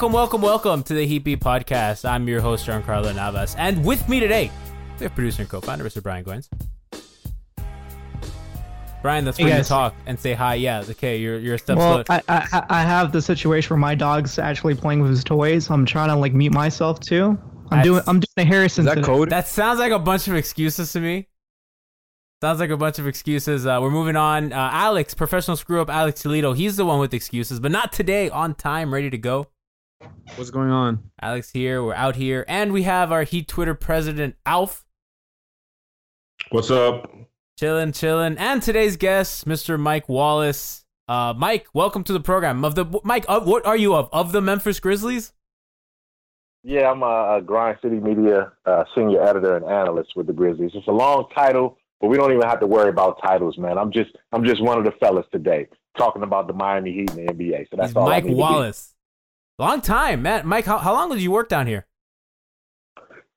[0.00, 2.08] Welcome, welcome, welcome to the Heat Beat Podcast.
[2.08, 4.48] I'm your host, Giancarlo Navas, and with me today,
[5.00, 6.00] we have producer and co-founder, Mr.
[6.00, 6.48] Brian Goins.
[9.02, 9.68] Brian, that's Hey, when you guys.
[9.68, 10.54] talk and say hi.
[10.54, 12.16] Yeah, okay, you're you're a step Well, slow.
[12.28, 15.68] I, I I have the situation where my dog's actually playing with his toys.
[15.68, 17.30] I'm trying to like mute myself too.
[17.72, 18.82] I'm That's- doing I'm doing a Harrison.
[18.82, 19.06] Is that today.
[19.06, 19.30] code?
[19.30, 21.26] That sounds like a bunch of excuses to me.
[22.40, 23.66] Sounds like a bunch of excuses.
[23.66, 24.52] Uh, we're moving on.
[24.52, 26.52] Uh, Alex, professional screw up, Alex Toledo.
[26.52, 28.30] He's the one with excuses, but not today.
[28.30, 29.48] On time, ready to go.
[30.36, 31.10] What's going on?
[31.20, 31.82] Alex here.
[31.82, 34.84] We're out here, and we have our Heat Twitter president, Alf.
[36.50, 37.10] What's up?
[37.60, 38.36] Chillin', chillin'.
[38.38, 39.78] And today's guest, Mr.
[39.78, 40.84] Mike Wallace.
[41.08, 42.64] Uh, Mike, welcome to the program.
[42.64, 44.08] Of the Mike, uh, what are you of?
[44.12, 45.32] Of the Memphis Grizzlies?
[46.62, 50.72] Yeah, I'm a, a Grind City Media uh, senior editor and analyst with the Grizzlies.
[50.74, 53.78] It's a long title, but we don't even have to worry about titles, man.
[53.78, 55.66] I'm just I'm just one of the fellas today
[55.96, 57.70] talking about the Miami Heat and the NBA.
[57.70, 58.06] So that's He's all.
[58.06, 58.36] I Mike need to.
[58.36, 58.94] Wallace.
[59.58, 60.46] Long time, man.
[60.46, 61.86] Mike, how, how long did you work down here?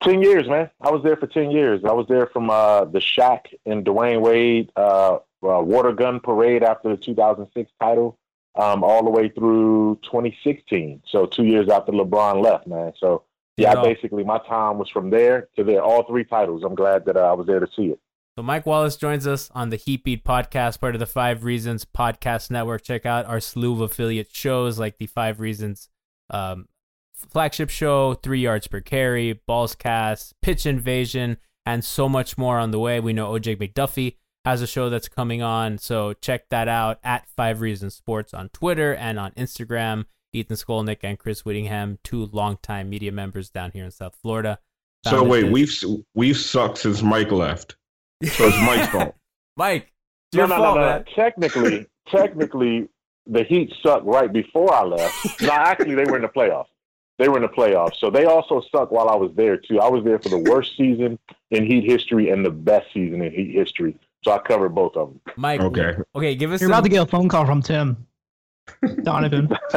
[0.03, 0.69] Ten years, man.
[0.81, 1.81] I was there for ten years.
[1.85, 5.19] I was there from uh, the Shaq and Dwyane Wade uh, uh,
[5.61, 8.17] water gun parade after the 2006 title,
[8.55, 11.03] um, all the way through 2016.
[11.07, 12.93] So two years after LeBron left, man.
[12.97, 13.23] So
[13.57, 13.83] yeah, Yeah.
[13.83, 15.83] basically my time was from there to there.
[15.83, 16.63] All three titles.
[16.63, 17.99] I'm glad that uh, I was there to see it.
[18.38, 21.85] So Mike Wallace joins us on the Heat Beat podcast, part of the Five Reasons
[21.85, 22.81] podcast network.
[22.83, 25.89] Check out our slew of affiliate shows like the Five Reasons
[26.31, 26.68] um,
[27.14, 32.72] flagship show, Three Yards Per Carry, Balls Cast, Pitch Invasion, and so much more on
[32.72, 33.00] the way.
[33.00, 34.16] We know OJ McDuffie
[34.46, 38.50] has a show that's coming on, so check that out at Five Reasons Sports on
[38.50, 40.06] Twitter and on Instagram.
[40.34, 44.58] Ethan Skolnick and Chris Wittyngham, two longtime media members down here in South Florida.
[45.06, 47.75] So wait, this- we've we've sucked since Mike left.
[48.24, 49.16] So it's Mike's fault.
[49.58, 49.92] Mike,
[50.31, 50.88] it's No, your no, fault, no, no.
[50.88, 51.06] man.
[51.13, 52.88] Technically, technically,
[53.31, 55.42] the Heat sucked right before I left.
[55.42, 56.68] no, actually, they were in the playoffs.
[57.18, 59.80] They were in the playoffs, so they also sucked while I was there too.
[59.80, 61.18] I was there for the worst season
[61.52, 63.95] in Heat history and the best season in Heat history.
[64.24, 65.22] So I covered both of them.
[65.36, 65.62] Mike.
[65.62, 65.95] Okay.
[66.16, 66.74] Okay, give us You're some.
[66.74, 68.06] about to get a phone call from Tim
[69.04, 69.50] Donovan.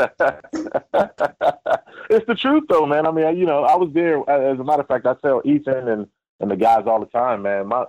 [2.10, 3.06] it's the truth, though, man.
[3.06, 4.18] I mean, you know, I was there.
[4.28, 6.06] As a matter of fact, I tell Ethan and
[6.40, 7.68] and the guys all the time, man.
[7.68, 7.84] My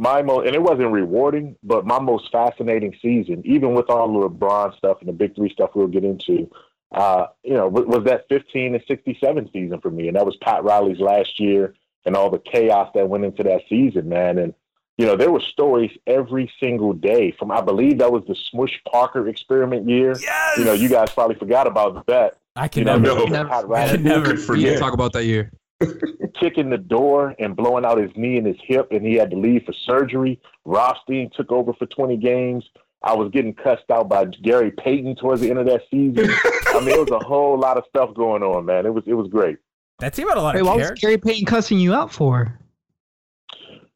[0.00, 4.28] my most, and it wasn't rewarding, but my most fascinating season, even with all the
[4.28, 6.50] LeBron stuff and the big three stuff we'll get into,
[6.92, 10.36] uh, you know, was, was that 15 and 67 season for me, and that was
[10.36, 11.74] Pat Riley's last year,
[12.04, 14.54] and all the chaos that went into that season, man, and.
[14.98, 18.78] You know, there were stories every single day from, I believe that was the Smush
[18.92, 20.14] Parker experiment year.
[20.20, 20.58] Yes!
[20.58, 22.36] You know, you guys probably forgot about that.
[22.54, 23.06] I can You know, never.
[23.06, 23.14] No.
[23.20, 24.78] there Never- Pat I can never forget.
[24.78, 25.52] talk about that year.
[26.40, 29.36] kicking the door and blowing out his knee and his hip, and he had to
[29.36, 30.40] leave for surgery.
[30.64, 32.64] Rothstein took over for 20 games.
[33.02, 36.30] I was getting cussed out by Gary Payton towards the end of that season.
[36.66, 38.84] I mean, it was a whole lot of stuff going on, man.
[38.84, 39.56] It was it was great.
[40.00, 40.90] That team had a lot Wait, of what was.
[40.92, 42.58] Gary Payton cussing you out for?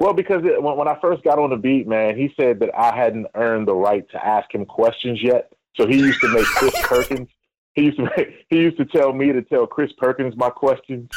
[0.01, 2.71] Well, because it, when, when I first got on the beat, man, he said that
[2.77, 5.53] I hadn't earned the right to ask him questions yet.
[5.77, 7.29] So he used to make Chris Perkins.
[7.75, 8.09] He used to
[8.49, 11.09] he used to tell me to tell Chris Perkins my questions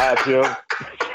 [0.00, 0.44] ask him.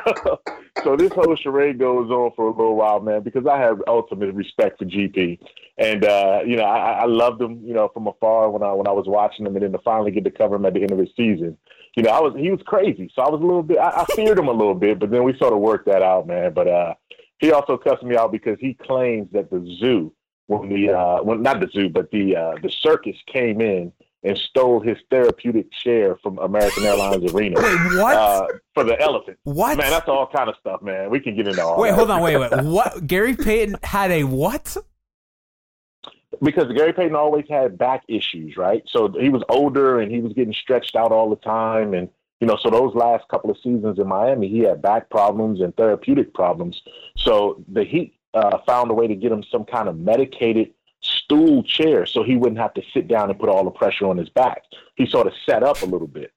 [0.83, 4.33] so this whole charade goes on for a little while, man, because I have ultimate
[4.33, 5.39] respect for GP,
[5.77, 8.87] and uh, you know I, I loved him, you know, from afar when I when
[8.87, 10.91] I was watching him, and then to finally get to cover him at the end
[10.91, 11.57] of his season.
[11.95, 13.77] You know, I was he was crazy, so I was a little bit.
[13.77, 16.27] I, I feared him a little bit, but then we sort of worked that out,
[16.27, 16.53] man.
[16.53, 16.93] But uh,
[17.39, 20.13] he also cussed me out because he claims that the zoo,
[20.47, 23.91] when the uh, when not the zoo, but the uh, the circus came in
[24.25, 27.61] and stole his therapeutic chair from American Airlines Arena.
[27.61, 28.15] Wait, what?
[28.15, 29.37] Uh, for the elephant.
[29.43, 29.77] What?
[29.77, 31.09] Man, that's all kind of stuff, man.
[31.09, 31.95] We can get into all Wait, that.
[31.95, 32.51] hold on, wait, wait.
[32.63, 33.05] What?
[33.07, 34.75] Gary Payton had a what?
[36.41, 38.83] because Gary Payton always had back issues, right?
[38.87, 41.93] So he was older and he was getting stretched out all the time.
[41.93, 45.61] And, you know, so those last couple of seasons in Miami, he had back problems
[45.61, 46.81] and therapeutic problems.
[47.17, 51.63] So the Heat uh, found a way to get him some kind of medicated stool
[51.63, 54.29] chair so he wouldn't have to sit down and put all the pressure on his
[54.29, 54.63] back.
[54.95, 56.31] He sort of set up a little bit.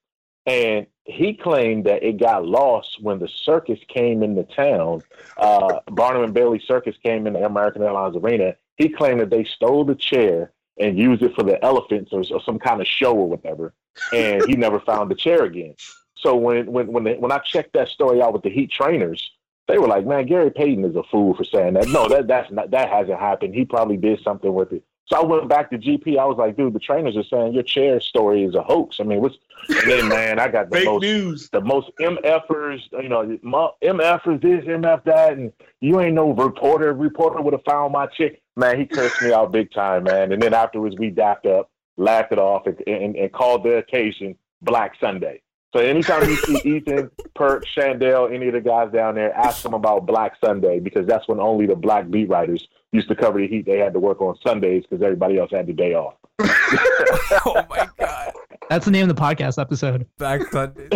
[0.46, 5.02] And he claimed that it got lost when the circus came into town.
[5.36, 8.54] Uh, Barnum and Bailey Circus came into American Airlines Arena.
[8.76, 12.42] He claimed that they stole the chair and used it for the elephants or, or
[12.42, 13.74] some kind of show or whatever.
[14.12, 15.74] And he never found the chair again.
[16.16, 19.30] So when when when, they, when I checked that story out with the Heat trainers,
[19.68, 22.50] they were like, "Man, Gary Payton is a fool for saying that." No, that that's
[22.50, 23.54] not that hasn't happened.
[23.54, 24.82] He probably did something with it.
[25.06, 26.18] So I went back to GP.
[26.18, 29.04] I was like, "Dude, the trainers are saying your chair story is a hoax." I
[29.04, 29.36] mean, what's
[29.68, 31.50] and then man, I got the most news.
[31.50, 33.38] the most MFers, you know,
[33.82, 36.92] MFers this, MF that, and you ain't no reporter.
[36.92, 38.42] Reporter would have found my chick.
[38.56, 40.32] Man, he cursed me out big time, man.
[40.32, 44.36] And then afterwards, we dapped up, laughed it off, and, and, and called the occasion
[44.62, 45.42] Black Sunday.
[45.74, 49.74] So anytime you see Ethan, Perk, Shandel, any of the guys down there, ask them
[49.74, 53.46] about Black Sunday because that's when only the black beat writers used to cover the
[53.46, 53.66] heat.
[53.66, 56.14] They had to work on Sundays because everybody else had the day off.
[56.40, 58.32] oh my god.
[58.70, 60.06] That's the name of the podcast episode.
[60.16, 60.88] Black Sunday.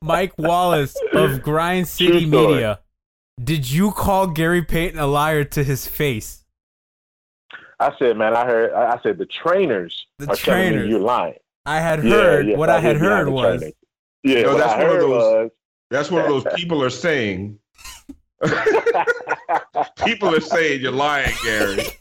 [0.00, 2.80] Mike Wallace of Grind City Media.
[3.42, 6.44] Did you call Gary Payton a liar to his face?
[7.80, 8.72] I said, man, I heard.
[8.72, 10.84] I I said the trainers The are telling trainers.
[10.84, 11.34] me you're lying.
[11.66, 13.74] I had Yeah, heard yeah, what I I had heard was trainers.
[14.22, 15.50] Yeah, No, what that's I one of those- was
[15.90, 17.58] That's what those people are saying.
[20.04, 21.84] people are saying you're lying, Gary.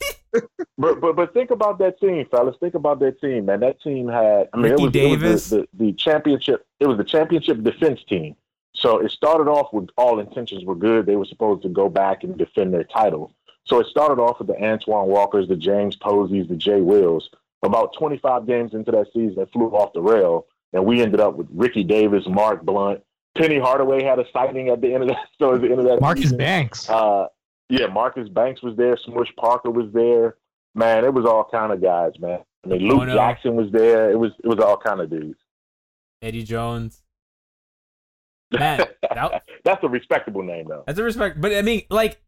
[0.79, 2.55] But, but but think about that team, fellas.
[2.59, 3.59] Think about that team, man.
[3.59, 4.49] That team had.
[4.51, 5.21] I mean, Ricky it was, Davis.
[5.21, 6.65] It was the, the, the championship.
[6.79, 8.35] It was the championship defense team.
[8.75, 11.05] So it started off with all intentions were good.
[11.05, 13.35] They were supposed to go back and defend their title.
[13.65, 17.29] So it started off with the Antoine Walkers, the James Poseys, the Jay Wills.
[17.63, 21.35] About 25 games into that season, it flew off the rail, and we ended up
[21.35, 23.01] with Ricky Davis, Mark Blount,
[23.37, 25.17] Penny Hardaway had a sighting at the end of that.
[25.39, 26.37] So at the end of that, Marcus season.
[26.37, 26.89] Banks.
[26.89, 27.27] Uh,
[27.69, 28.97] yeah, Marcus Banks was there.
[29.05, 30.35] Smush Parker was there.
[30.75, 32.39] Man, it was all kind of guys, man.
[32.65, 33.13] I mean, Luke Oh, no.
[33.15, 34.11] Jackson was there.
[34.11, 35.39] It was it was all kind of dudes.
[36.21, 37.01] Eddie Jones.
[38.51, 40.83] Man, that, That's a respectable name, though.
[40.85, 42.21] That's a respect, but I mean, like,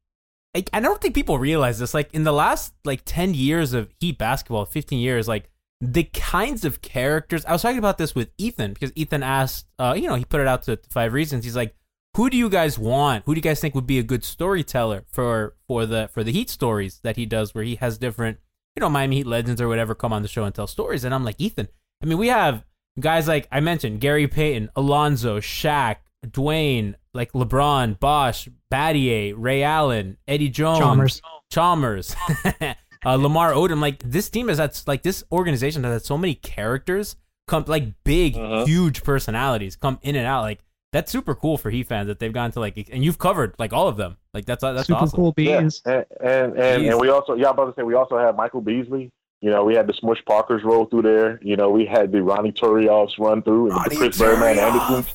[0.55, 1.93] I, I don't think people realize this.
[1.93, 5.49] Like, in the last like ten years of Heat basketball, fifteen years, like
[5.81, 7.45] the kinds of characters.
[7.45, 10.39] I was talking about this with Ethan because Ethan asked, uh, you know, he put
[10.39, 11.43] it out to five reasons.
[11.43, 11.75] He's like,
[12.15, 13.25] "Who do you guys want?
[13.25, 16.31] Who do you guys think would be a good storyteller for for the for the
[16.31, 18.39] Heat stories that he does, where he has different,
[18.75, 21.13] you know, Miami Heat legends or whatever come on the show and tell stories?" And
[21.13, 21.67] I'm like, Ethan.
[22.01, 22.63] I mean, we have
[22.99, 30.17] guys like I mentioned, Gary Payton, Alonzo, Shaq, Dwyane, like LeBron, Bosh, Battier, Ray Allen,
[30.27, 31.21] Eddie Jones, Chalmers.
[31.51, 32.15] Chalmers,
[33.05, 33.79] uh, Lamar Odom.
[33.81, 37.15] Like this team is that's like this organization that has had so many characters
[37.47, 38.65] come like big, Uh-huh.
[38.65, 40.41] huge personalities come in and out.
[40.41, 40.59] Like
[40.91, 43.73] that's super cool for Heat fans that they've gone to like and you've covered like
[43.73, 44.17] all of them.
[44.33, 45.15] Like that's that's Super awesome.
[45.15, 45.81] cool Yeah, bees.
[45.85, 48.61] and and and, and we also, yeah, I'm about to say, we also had Michael
[48.61, 49.11] Beasley.
[49.41, 51.39] You know, we had the Smush Parkers roll through there.
[51.43, 54.87] You know, we had the Ronny Turiafs run through, and Ronny the Chris Birdman Turiaf.
[54.95, 55.13] Anderson.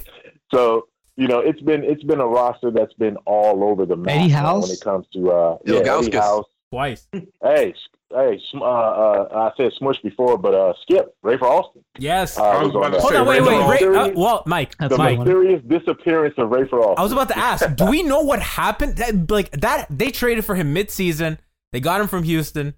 [0.55, 0.87] So
[1.20, 4.30] you know, it's been it's been a roster that's been all over the map Eddie
[4.30, 4.62] House?
[4.62, 6.46] when it comes to uh, yeah, Eddie House.
[6.72, 7.08] Twice.
[7.12, 7.74] Hey,
[8.10, 11.84] hey, uh, uh, I said Smush before, but uh, Skip Rafer Alston.
[11.98, 12.38] Yes.
[12.38, 13.00] Uh, I was on about to that.
[13.00, 14.10] Hold say, on, wait, Ray wait, Ray.
[14.12, 15.18] Uh, well, Mike, That's the Mike.
[15.18, 16.98] mysterious disappearance of Rafer Alston.
[16.98, 18.96] I was about to ask, do we know what happened?
[18.96, 21.38] That, like that, they traded for him mid-season.
[21.72, 22.74] They got him from Houston.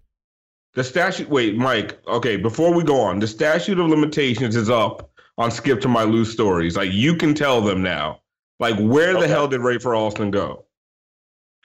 [0.75, 1.29] The statute.
[1.29, 2.01] Wait, Mike.
[2.09, 6.05] Okay, before we go on, the statute of limitations is up on Skip to My
[6.05, 6.77] Lou's stories.
[6.77, 8.22] Like you can tell them now.
[8.63, 9.29] Like where the Okay.
[9.29, 10.65] hell did Rafer Alston go?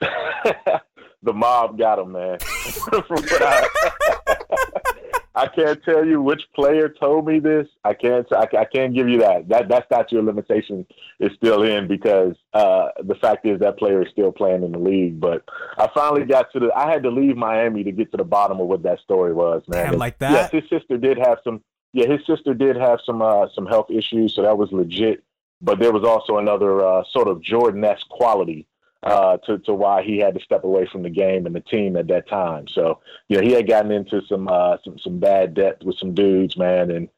[0.00, 2.38] the mob got him, man.
[2.92, 3.68] I,
[5.34, 7.68] I can't tell you which player told me this.
[7.84, 8.26] I can't.
[8.32, 9.48] I, I can't give you that.
[9.48, 10.84] That that statute of limitation
[11.20, 14.78] is still in because uh, the fact is that player is still playing in the
[14.80, 15.20] league.
[15.20, 15.44] But
[15.78, 16.72] I finally got to the.
[16.74, 19.62] I had to leave Miami to get to the bottom of what that story was,
[19.68, 19.90] man.
[19.92, 20.32] Damn, like that?
[20.32, 21.62] Yes, his sister did have some.
[21.92, 25.22] Yeah, his sister did have some uh, some health issues, so that was legit.
[25.60, 28.66] But there was also another uh, sort of Jordan-esque quality
[29.02, 31.96] uh, to, to why he had to step away from the game and the team
[31.96, 32.66] at that time.
[32.68, 36.14] So, you know, he had gotten into some uh, some some bad debt with some
[36.14, 37.08] dudes, man, and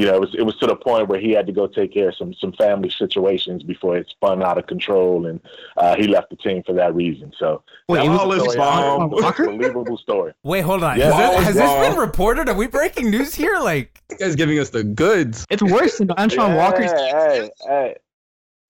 [0.00, 1.92] you know, it was it was to the point where he had to go take
[1.92, 5.40] care of some some family situations before it spun out of control, and
[5.76, 7.34] uh, he left the team for that reason.
[7.38, 9.12] So, Wait, that a All is bomb.
[9.12, 10.32] Unbelievable story.
[10.42, 10.98] Wait, hold on.
[10.98, 11.12] Yeah.
[11.12, 12.48] Has, this, has this been reported?
[12.48, 13.58] Are we breaking news here?
[13.58, 15.44] Like, This guy's giving us the goods.
[15.50, 16.90] It's worse than Antoine Walker's.
[16.90, 17.94] Hey, hey,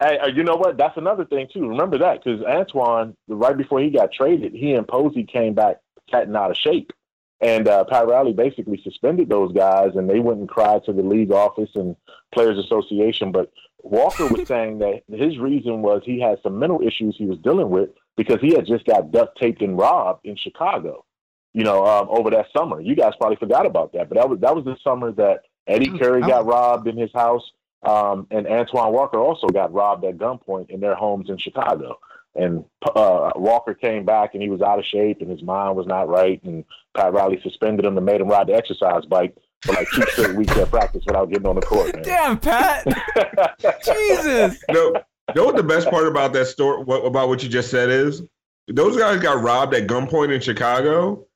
[0.03, 0.77] hey, uh, you know what?
[0.77, 1.69] That's another thing too.
[1.69, 5.77] Remember that because Antoine, right before he got traded, he and Posey came back
[6.11, 6.93] cat and out of shape,
[7.41, 11.03] and uh, Pat Riley basically suspended those guys, and they went and cried to the
[11.03, 11.97] league office and
[12.33, 13.33] Players Association.
[13.33, 13.51] But
[13.83, 17.71] Walker was saying that his reason was he had some mental issues he was dealing
[17.71, 21.05] with because he had just got duct taped and robbed in Chicago.
[21.53, 24.41] You know, um, over that summer, you guys probably forgot about that, but that was
[24.41, 27.51] that was the summer that Eddie Curry got robbed in his house,
[27.83, 31.99] um, and Antoine Walker also got robbed at gunpoint in their homes in Chicago.
[32.35, 35.87] And uh, Walker came back and he was out of shape and his mind was
[35.87, 36.41] not right.
[36.45, 36.65] And
[36.97, 40.37] Pat Riley suspended him and made him ride the exercise bike for like two straight
[40.37, 41.95] weeks at practice without getting on the court.
[41.95, 42.05] Man.
[42.05, 42.87] damn, Pat.
[43.85, 44.63] Jesus.
[44.71, 44.95] No,
[45.35, 47.91] you know what the best part about that story what, about what you just said
[47.91, 48.23] is?
[48.69, 51.27] Those guys got robbed at gunpoint in Chicago.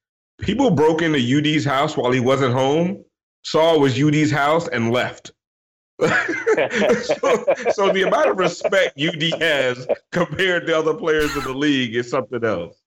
[0.40, 3.04] People broke into UD's house while he wasn't home,
[3.42, 5.32] saw it was UD's house, and left.
[6.00, 11.94] So, so the amount of respect UD has compared to other players in the league
[11.94, 12.80] is something else.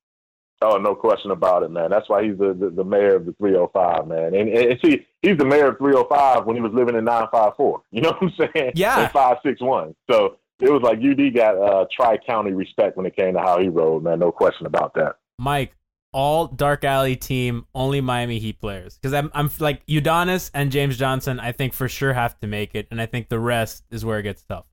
[0.61, 1.91] Oh, no question about it, man.
[1.91, 4.33] That's why he's the, the, the mayor of the 305, man.
[4.33, 7.81] And, and see, he's the mayor of 305 when he was living in 954.
[7.91, 8.71] You know what I'm saying?
[8.75, 9.03] Yeah.
[9.05, 9.95] In 561.
[10.09, 13.59] So it was like UD got uh, tri county respect when it came to how
[13.59, 14.19] he rode, man.
[14.19, 15.17] No question about that.
[15.37, 15.75] Mike,
[16.13, 18.95] all Dark Alley team, only Miami Heat players.
[18.97, 21.39] Because I'm, I'm like Udonis and James Johnson.
[21.39, 24.19] I think for sure have to make it, and I think the rest is where
[24.19, 24.65] it gets tough.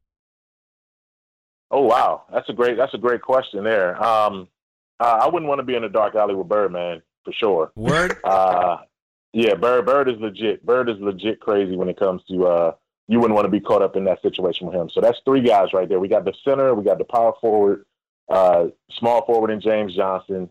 [1.70, 4.02] Oh wow, that's a great that's a great question there.
[4.02, 4.48] Um,
[5.00, 7.72] uh, I wouldn't want to be in a dark alley with Bird, man, for sure.
[7.74, 8.18] Word.
[8.24, 8.78] Uh,
[9.32, 10.64] yeah, Bird Bird is legit.
[10.64, 12.72] Bird is legit crazy when it comes to uh,
[13.08, 14.88] you wouldn't want to be caught up in that situation with him.
[14.88, 15.98] So that's three guys right there.
[15.98, 17.84] We got the center, we got the power forward,
[18.28, 20.48] uh, small forward, and James Johnson.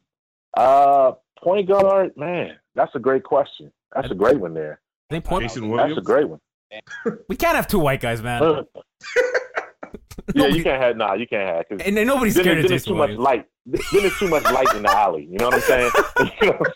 [0.56, 3.72] Uh, point guard, man, that's a great question.
[3.94, 4.82] That's a great one there.
[5.10, 6.40] I think point, Jason That's a great one.
[7.30, 8.66] we can't have two white guys, man.
[10.36, 12.66] Yeah, you can't have nah, you can't have 'cause And, and nobody's then, scared it-
[12.66, 13.46] of then Jason too much light.
[13.66, 15.26] Then it's too much light in the alley.
[15.26, 15.92] You know what I'm saying?
[16.42, 16.74] you know what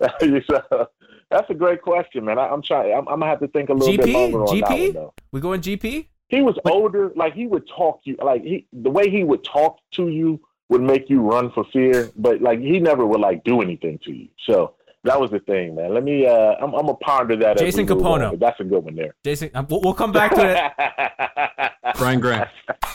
[0.00, 0.42] I'm saying?
[0.48, 0.88] So,
[1.30, 2.38] that's a great question, man.
[2.38, 2.92] I, I'm trying.
[2.92, 4.12] I'm, I'm gonna have to think a little bit GP?
[4.12, 4.80] longer on that GP?
[4.84, 5.14] one, though.
[5.32, 6.06] We going GP?
[6.28, 7.12] He was older.
[7.14, 8.16] Like he would talk you.
[8.22, 12.10] Like he, the way he would talk to you would make you run for fear.
[12.16, 14.28] But like he never would like do anything to you.
[14.46, 15.94] So that was the thing, man.
[15.94, 16.26] Let me.
[16.26, 17.58] Uh, I'm, I'm gonna ponder that.
[17.58, 18.38] Jason move on, Kapono.
[18.40, 19.14] That's a good one there.
[19.24, 21.72] Jason, uh, we'll, we'll come back to it.
[21.96, 22.48] Brian Grant.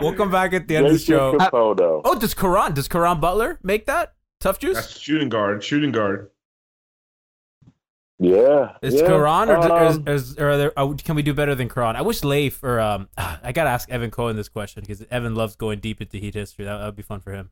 [0.00, 1.38] We'll come back at the end of the show.
[1.38, 2.02] Kapono.
[2.04, 4.74] Oh, does Caron does Caron Butler make that tough juice?
[4.74, 5.62] That's shooting guard.
[5.62, 6.30] Shooting guard.
[8.18, 8.76] Yeah.
[8.82, 9.06] Is yeah.
[9.06, 11.96] Caron or, Um, is, is, or are there, uh, can we do better than Caron?
[11.96, 15.56] I wish Leif or um, I gotta ask Evan Cohen this question because Evan loves
[15.56, 16.64] going deep into Heat history.
[16.64, 17.50] That would be fun for him.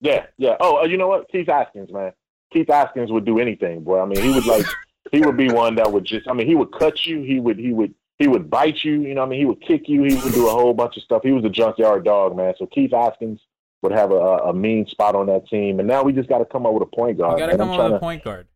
[0.00, 0.56] Yeah, yeah.
[0.60, 1.30] Oh, uh, you know what?
[1.30, 2.12] Keith Askins, man.
[2.52, 4.00] Keith Askins would do anything, boy.
[4.00, 4.66] I mean, he would like,
[5.12, 6.28] he would be one that would just.
[6.28, 7.22] I mean, he would cut you.
[7.22, 9.02] He would, he would, he would bite you.
[9.02, 10.02] You know, what I mean, he would kick you.
[10.02, 11.22] He would do a whole bunch of stuff.
[11.22, 12.54] He was a junkyard dog, man.
[12.58, 13.40] So Keith Askins
[13.88, 15.78] would have a, a mean spot on that team.
[15.80, 17.34] And now we just got to come up with a point guard.
[17.34, 18.46] We gotta come I'm up with trying a to- point guard.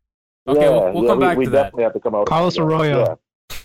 [0.47, 1.63] Okay, yeah, we'll, we'll yeah, come we, back we to that.
[1.63, 2.25] definitely have to come out.
[2.27, 2.57] Carlos.
[2.57, 3.17] Arroyo.
[3.51, 3.57] Yeah.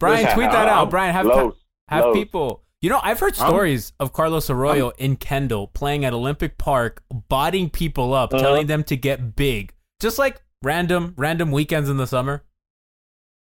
[0.00, 0.78] Brian, tweet that out.
[0.78, 1.54] I'm- Brian, have Lowe's.
[1.88, 2.14] have Lowe's.
[2.16, 2.62] people.
[2.82, 7.02] You know, I've heard I'm- stories of Carlos Arroyo in Kendall playing at Olympic Park,
[7.28, 8.42] bodying people up, Uh-huh.
[8.42, 12.44] telling them to get big, just like random random weekends in the summer.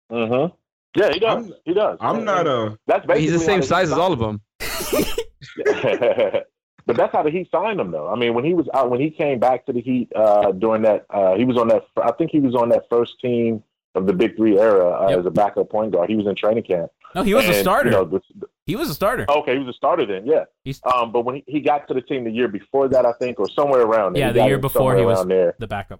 [0.10, 0.50] Uh huh.
[0.98, 1.46] Yeah, he does.
[1.46, 1.98] I'm- he does.
[2.02, 2.78] I'm And- not and a.
[2.88, 4.42] That's basically He's the same size as all of them.
[6.86, 8.08] but that's how the Heat signed him, though.
[8.10, 10.82] I mean, when he was out, when he came back to the Heat uh, during
[10.84, 11.86] that, uh, he was on that.
[12.02, 13.64] I think he was on that first team
[13.96, 15.20] of the Big Three era uh, Yep.
[15.20, 16.10] as a backup point guard.
[16.10, 16.92] He was in training camp.
[17.14, 17.90] No, he was And, a starter.
[17.90, 18.22] You know, the-
[18.66, 19.26] he was a starter.
[19.30, 20.26] okay, he was a starter then.
[20.26, 20.46] Yeah.
[20.64, 23.12] He's- Um, but when he, he got to the team the year before that, I
[23.14, 24.22] think, or somewhere around there.
[24.22, 25.56] yeah, he the year before he was there.
[25.60, 26.00] the backup.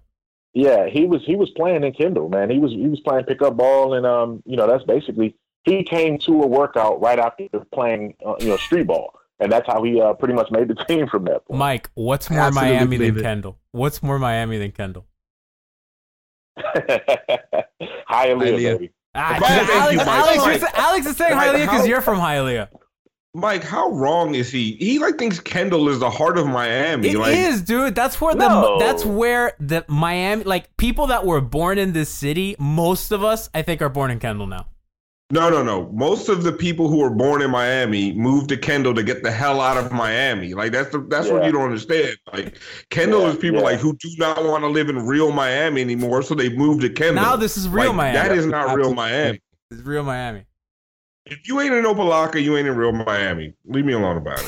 [0.54, 2.50] Yeah, he was he was playing in Kendall, man.
[2.50, 5.34] He was he was playing pickup ball, and um, you know, that's basically
[5.64, 9.66] he came to a workout right after playing, uh, you know, street ball, and that's
[9.66, 11.58] how he uh, pretty much made the team from that point.
[11.58, 13.22] Mike, what's more Absolutely Miami than it.
[13.22, 13.58] Kendall?
[13.72, 15.06] What's more Miami than Kendall?
[16.58, 17.64] Hialeah,
[18.08, 18.48] Hialeah.
[18.78, 18.90] baby.
[19.14, 22.68] Ah, Mike, you, Alex, Alex, Alex is saying Mike, Hialeah because you're from Hialeah.
[23.34, 24.72] Mike, how wrong is he?
[24.72, 27.08] He like thinks Kendall is the heart of Miami.
[27.08, 27.94] It like, is, dude.
[27.94, 28.78] That's where the No.
[28.78, 32.56] that's where the Miami like people that were born in this city.
[32.58, 34.66] Most of us, I think, are born in Kendall now.
[35.32, 35.90] No, no, no.
[35.92, 39.32] Most of the people who were born in Miami moved to Kendall to get the
[39.32, 40.52] hell out of Miami.
[40.52, 42.18] Like that's the, that's what you don't understand.
[42.30, 42.58] Like
[42.90, 43.64] Kendall Yeah, is people yeah.
[43.64, 46.90] like who do not want to live in real Miami anymore, so they moved to
[46.90, 47.24] Kendall.
[47.24, 48.18] Now this is real Like, Miami.
[48.18, 49.40] That is not real Miami.
[49.70, 50.44] It's real Miami.
[51.24, 53.54] If you ain't in Opa-locka, you ain't in real Miami.
[53.64, 54.42] Leave me alone about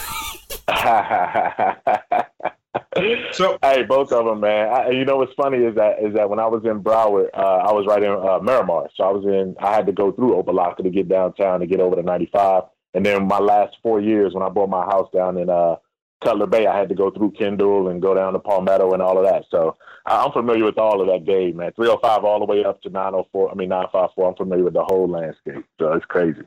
[0.69, 2.53] it.
[3.33, 4.69] So hey, both of them, man.
[4.69, 7.67] I, you know what's funny is that is that when I was in Broward, uh,
[7.69, 9.57] I was right in uh, Miramar, so I was in.
[9.59, 12.63] I had to go through Opa-locka to get downtown to get over to 95,
[12.95, 15.77] and then my last four years when I bought my house down in uh,
[16.25, 19.19] Cutler Bay, I had to go through Kendall and go down to Palmetto and all
[19.19, 19.45] of that.
[19.51, 21.73] So I'm familiar with all of that game, man.
[21.73, 23.51] 305 all the way up to 904.
[23.51, 24.29] I mean 954.
[24.29, 25.65] I'm familiar with the whole landscape.
[25.79, 26.43] So it's crazy.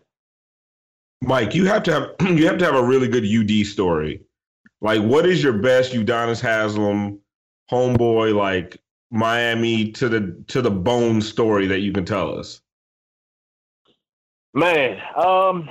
[1.22, 4.22] Mike, you have to have you have to have a really good UD story.
[4.82, 7.20] Like, what is your best Udonis Haslem
[7.72, 8.78] homeboy like
[9.12, 12.62] Miami to the to the bone story that you can tell us?
[14.54, 15.70] Man, um,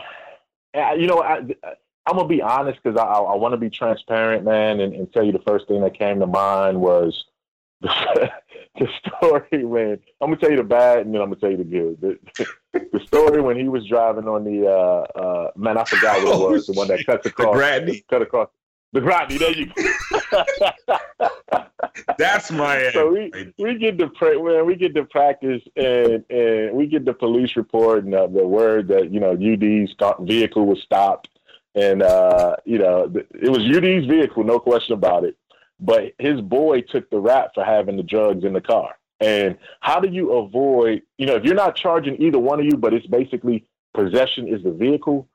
[0.97, 1.39] you know, I,
[2.07, 5.25] I'm gonna be honest because I, I want to be transparent, man, and, and tell
[5.25, 7.25] you the first thing that came to mind was
[7.81, 8.31] the,
[8.79, 11.57] the story when I'm gonna tell you the bad, and then I'm gonna tell you
[11.59, 12.01] the good.
[12.01, 12.47] The,
[12.93, 16.35] the story when he was driving on the uh, uh, man, I forgot what it
[16.35, 18.05] Oh, was, the one that cuts The across, Gratigny?
[18.09, 18.49] cut across
[18.97, 19.39] the Gratigny.
[19.39, 19.67] There you
[21.51, 21.67] go.
[22.19, 22.93] That's Miami.
[22.93, 27.05] So we, we get to pra- man, we get to practice and, and we get
[27.05, 31.29] the police report and uh, the word that you know UD's car- vehicle was stopped
[31.75, 35.37] and uh, you know it was UD's vehicle, no question about it.
[35.79, 38.97] But his boy took the rap for having the drugs in the car.
[39.21, 41.03] And how do you avoid?
[41.19, 44.63] You know, if you're not charging either one of you, but it's basically possession is
[44.63, 45.29] the vehicle.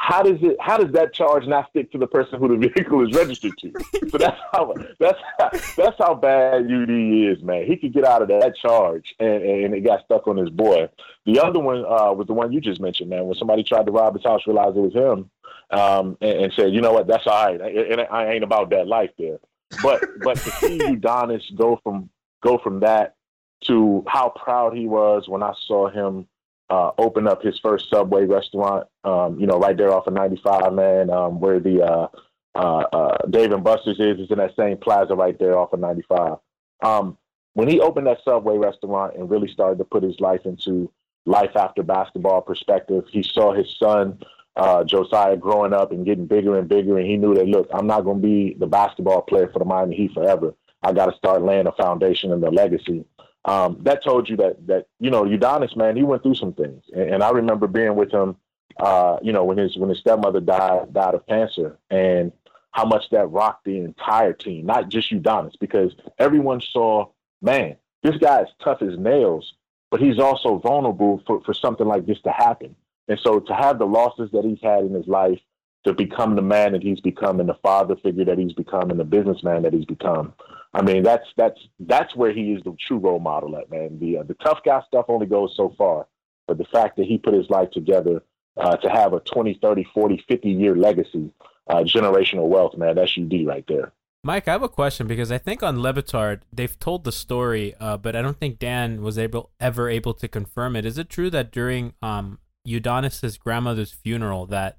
[0.00, 0.56] How does it?
[0.60, 3.72] How does that charge not stick to the person who the vehicle is registered to?
[4.10, 7.66] So that's how that's how, that's how bad UD is, man.
[7.66, 10.88] He could get out of that charge, and, and it got stuck on his boy.
[11.26, 13.26] The other one uh, was the one you just mentioned, man.
[13.26, 15.30] When somebody tried to rob his house, realized it was him,
[15.76, 17.08] um, and, and said, "You know what?
[17.08, 17.60] That's all right.
[17.60, 19.40] And I ain't about that life there."
[19.82, 22.08] But but to see Udonis go from
[22.40, 23.16] go from that
[23.64, 26.28] to how proud he was when I saw him
[26.70, 30.72] uh, open up his first Subway restaurant, um, you know, right there off of 95,
[30.72, 32.08] man, um, where the uh,
[32.54, 35.80] uh, uh, Dave and Buster's is, is in that same plaza right there off of
[35.80, 36.38] 95.
[36.82, 37.16] Um,
[37.54, 40.90] when he opened that Subway restaurant and really started to put his life into
[41.24, 44.18] life after basketball perspective, he saw his son,
[44.56, 46.98] uh, Josiah, growing up and getting bigger and bigger.
[46.98, 49.64] And he knew that, look, I'm not going to be the basketball player for the
[49.64, 50.54] Miami Heat forever.
[50.82, 53.04] I got to start laying a foundation and a legacy
[53.44, 56.82] um, that told you that that you know Udonis man he went through some things.
[56.92, 58.36] And, and I remember being with him
[58.78, 62.32] uh, you know when his when his stepmother died died of cancer and
[62.70, 67.06] how much that rocked the entire team not just Udonis because everyone saw
[67.40, 69.54] man this guy is tough as nails
[69.90, 72.74] but he's also vulnerable for, for something like this to happen.
[73.08, 75.40] And so to have the losses that he's had in his life
[75.88, 79.00] to become the man that he's become and the father figure that he's become and
[79.00, 80.34] the businessman that he's become
[80.74, 83.98] I mean, that's that's that's where he is the true role model at, man.
[83.98, 86.06] The uh, the tough guy stuff only goes so far,
[86.46, 88.22] but the fact that he put his life together
[88.56, 91.30] uh, to have a 20, 30, 40, 50 year legacy,
[91.68, 93.92] uh, generational wealth, man, that's UD right there.
[94.24, 97.74] Mike, I have a question because I think on Le Batard they've told the story,
[97.80, 100.84] uh, but I don't think Dan was able ever able to confirm it.
[100.84, 104.78] Is it true that during um, Udonis's grandmother's funeral that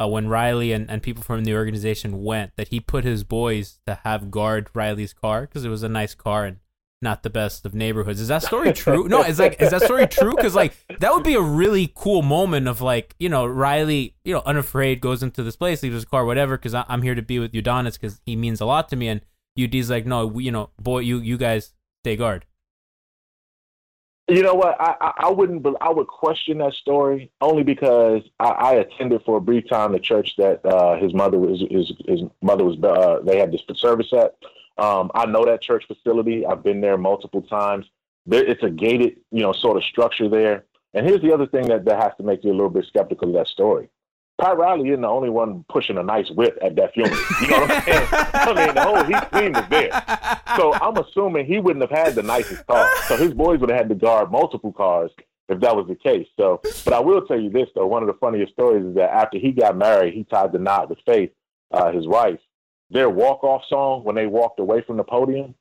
[0.00, 3.80] uh, when Riley and, and people from the organization went, that he put his boys
[3.86, 6.56] to have guard Riley's car because it was a nice car and
[7.02, 8.20] not the best of neighborhoods.
[8.20, 9.08] Is that story true?
[9.08, 10.34] no, it's like is that story true?
[10.34, 14.34] Because like that would be a really cool moment of like you know Riley, you
[14.34, 17.38] know, unafraid goes into this place, leaves his car, whatever, because I'm here to be
[17.38, 19.20] with Udonis because he means a lot to me, and
[19.60, 22.46] UD's like, no, you know, boy, you you guys stay guard.
[24.30, 24.80] You know what?
[24.80, 25.66] I, I, I wouldn't.
[25.80, 29.98] I would question that story only because I, I attended for a brief time the
[29.98, 31.60] church that uh, his mother was.
[31.68, 32.76] His, his mother was.
[32.82, 34.36] Uh, they had this service at.
[34.78, 36.46] Um, I know that church facility.
[36.46, 37.86] I've been there multiple times.
[38.24, 40.64] There, it's a gated, you know, sort of structure there.
[40.94, 43.28] And here's the other thing that, that has to make you a little bit skeptical
[43.28, 43.88] of that story.
[44.40, 47.16] Pat Riley isn't the only one pushing a nice whip at that funeral.
[47.40, 48.08] You know what I'm saying?
[48.12, 50.02] I mean, the whole Heat team was there.
[50.56, 52.88] So I'm assuming he wouldn't have had the nicest car.
[53.06, 55.10] So his boys would have had to guard multiple cars
[55.48, 56.28] if that was the case.
[56.36, 57.86] So, but I will tell you this though.
[57.86, 60.88] One of the funniest stories is that after he got married, he tied the knot
[60.88, 61.30] with Faith,
[61.72, 62.38] uh, his wife.
[62.90, 65.54] Their walk-off song when they walked away from the podium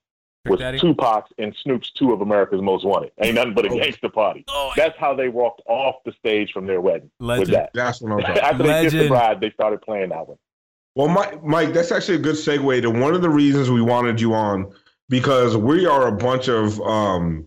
[0.48, 0.80] was Daddy?
[0.80, 3.12] Tupac's and Snoop's two of America's Most Wanted.
[3.22, 4.46] Ain't nothing but a gangster party.
[4.76, 7.12] That's how they walked off the stage from their wedding.
[7.20, 7.40] Legend.
[7.48, 7.72] With that.
[7.74, 8.38] That's what I'm talking.
[8.44, 9.10] After they kissed the Legend.
[9.10, 10.38] bride, they started playing that one.
[10.96, 14.20] Well, Mike, Mike, that's actually a good segue to one of the reasons we wanted
[14.20, 14.72] you on
[15.10, 17.46] because we are a bunch of um,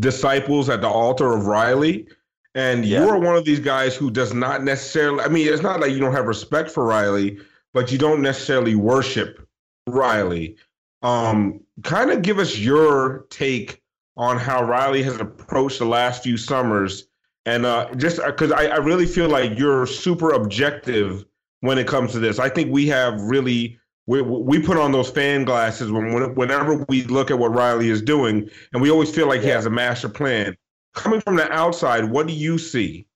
[0.00, 2.06] disciples at the altar of Riley,
[2.54, 3.04] and Yeah.
[3.04, 5.22] you are one of these guys who does not necessarily.
[5.22, 7.38] I mean, it's not like you don't have respect for Riley,
[7.74, 9.46] but you don't necessarily worship
[9.86, 10.56] Riley.
[11.02, 13.82] Um, kind of give us your take
[14.16, 17.06] on how Riley has approached the last few summers,
[17.46, 21.24] and uh, just because I, I really feel like you're super objective
[21.60, 22.38] when it comes to this.
[22.38, 26.84] I think we have really we we put on those fan glasses when, when whenever
[26.88, 29.70] we look at what Riley is doing, and we always feel like he has a
[29.70, 30.56] master plan.
[30.94, 33.06] Coming from the outside, what do you see?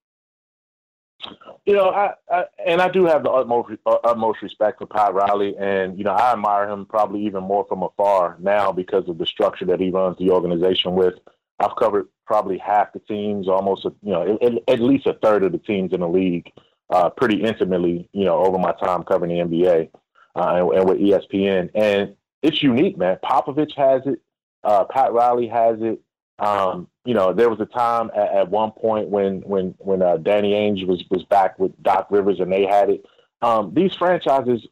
[1.72, 5.14] You know, I, I and I do have the utmost uh, utmost respect for Pat
[5.14, 9.16] Riley, and you know, I admire him probably even more from afar now because of
[9.16, 11.14] the structure that he runs the organization with.
[11.60, 15.52] I've covered probably half the teams, almost you know, at, at least a third of
[15.52, 16.52] the teams in the league,
[16.90, 18.06] uh, pretty intimately.
[18.12, 19.88] You know, over my time covering the NBA
[20.36, 23.16] uh, and, and with ESPN, and it's unique, man.
[23.24, 24.20] Popovich has it,
[24.62, 26.02] uh, Pat Riley has it.
[26.38, 30.16] Um, you know, there was a time at, at one point when when when uh,
[30.18, 33.04] Danny Ainge was was back with Doc Rivers and they had it.
[33.40, 34.66] Um, these franchises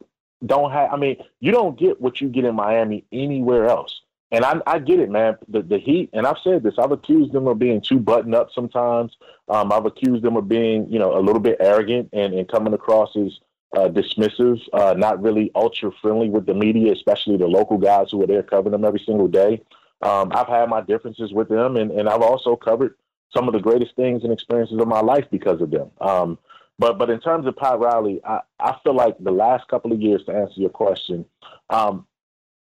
[0.45, 0.93] don't have.
[0.93, 4.01] I mean, you don't get what you get in Miami anywhere else.
[4.33, 5.37] And I, I get it, man.
[5.49, 6.75] The the Heat, and I've said this.
[6.79, 9.17] I've accused them of being too buttoned up sometimes.
[9.49, 12.73] Um, I've accused them of being, you know, a little bit arrogant and, and coming
[12.73, 13.39] across as
[13.75, 18.23] uh, dismissive, uh, not really ultra friendly with the media, especially the local guys who
[18.23, 19.61] are there covering them every single day.
[20.01, 22.95] Um, I've had my differences with them, and, and I've also covered
[23.33, 25.91] some of the greatest things and experiences of my life because of them.
[25.99, 26.37] Um,
[26.79, 30.01] but but in terms of Pat Riley, I, I feel like the last couple of
[30.01, 31.25] years, to answer your question,
[31.69, 32.07] um,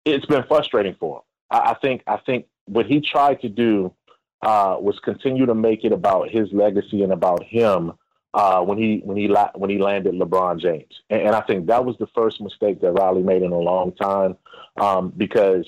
[0.04, 1.22] it's been frustrating for him.
[1.50, 3.94] I, I think I think what he tried to do
[4.42, 7.92] uh, was continue to make it about his legacy and about him
[8.34, 11.66] uh, when he when he la- when he landed LeBron James, and, and I think
[11.66, 14.36] that was the first mistake that Riley made in a long time
[14.76, 15.66] um, because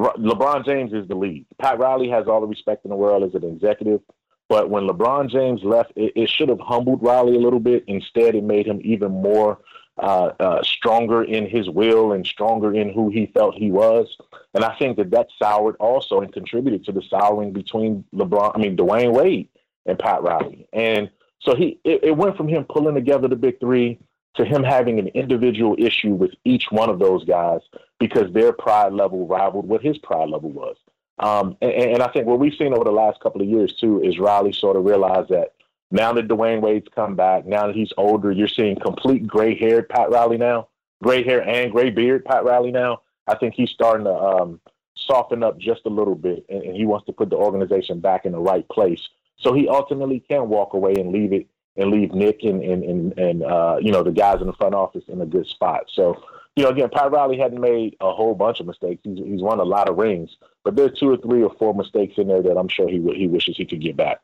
[0.00, 1.46] LeBron James is the lead.
[1.58, 4.00] Pat Riley has all the respect in the world as an executive,
[4.48, 7.84] but when LeBron James left, it, it should have humbled Riley a little bit.
[7.86, 9.58] Instead, it made him even more
[9.98, 14.16] uh, uh, stronger in his will and stronger in who he felt he was.
[14.54, 18.58] And I think that that soured also and contributed to the souring between LeBron, I
[18.58, 19.48] mean Dwyane Wade
[19.86, 20.66] and Pat Riley.
[20.72, 21.10] And
[21.40, 23.98] so he it, it went from him pulling together the big three
[24.36, 27.60] to him having an individual issue with each one of those guys
[27.98, 30.76] because their pride level rivaled what his pride level was.
[31.18, 34.02] Um, and, and I think what we've seen over the last couple of years too
[34.02, 35.52] is Riley sort of realized that
[35.90, 39.88] now that Dwyane Wade's come back, now that he's older, you're seeing complete gray haired
[39.88, 40.68] Pat Riley now,
[41.02, 43.02] gray hair and gray beard Pat Riley now.
[43.26, 44.60] I think he's starting to um,
[44.94, 48.24] soften up just a little bit, and, and he wants to put the organization back
[48.24, 49.08] in the right place
[49.40, 53.18] so he ultimately can walk away and leave it and leave Nick and and and,
[53.18, 55.84] and uh, you know the guys in the front office in a good spot.
[55.92, 56.22] So
[56.56, 59.00] you know again, Pat Riley hadn't made a whole bunch of mistakes.
[59.04, 62.14] He's he's won a lot of rings, but there's two or three or four mistakes
[62.18, 64.20] in there that I'm sure he w- he wishes he could get back.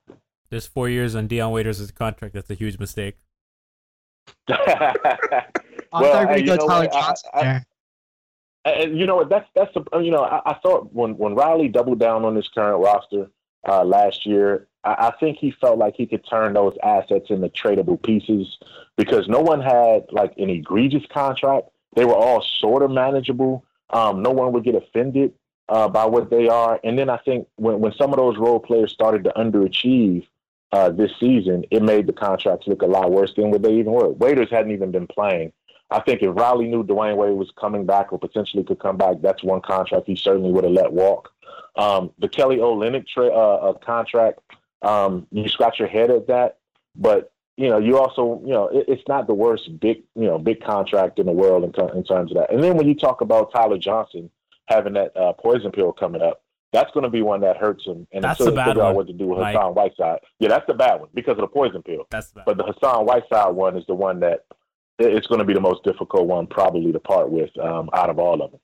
[0.51, 2.35] There's four years on Dion Waiters' contract.
[2.35, 3.17] That's a huge mistake.
[4.49, 5.45] I
[5.93, 6.95] Well, thought you were hey, going you to know go Tyler what?
[6.95, 9.29] I- Johnson I- And you know what?
[9.29, 12.49] That's that's the you know I, I thought when when Riley doubled down on his
[12.49, 13.31] current roster
[13.69, 17.49] uh, last year, I, I think he felt like he could turn those assets into
[17.49, 18.59] tradable pieces
[18.97, 21.69] because no one had like an egregious contract.
[21.95, 23.65] They were all sort of manageable.
[23.91, 25.33] Um, no one would get offended
[25.69, 26.81] uh, by what they are.
[26.85, 30.27] And then I think when when some of those role players started to underachieve
[30.73, 33.93] uh, this season, it made the contracts look a lot worse than what they even
[33.93, 34.09] were.
[34.11, 35.53] Waiters hadn't even been playing.
[35.91, 39.17] I think if Riley knew Dwyane Wade was coming back or potentially could come back,
[39.23, 41.33] that's one contract he certainly would have let walk.
[41.77, 44.41] Um, the Kelly Olynyk tra- uh, uh, contract,
[44.87, 46.59] um, you scratch your head at that,
[46.95, 50.39] but you know, you also, you know, it, it's not the worst big, you know,
[50.39, 52.53] big contract in the world in, ter- in terms of that.
[52.53, 54.31] And then when you talk about Tyler Johnson
[54.67, 58.07] having that uh, poison pill coming up, that's going to be one that hurts him.
[58.13, 59.39] And That's until the they figure one, out what to do with.
[59.39, 62.07] Hassan Whiteside, yeah, that's the bad one because of the poison pill.
[62.11, 64.45] That's the bad But the Hassan Whiteside one is the one that
[64.99, 68.19] it's going to be the most difficult one probably to part with um, out of
[68.19, 68.61] all of them.